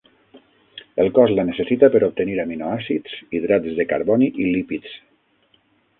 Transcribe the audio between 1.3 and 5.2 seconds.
la necessita per obtenir aminoàcids, hidrats de carboni i lípids.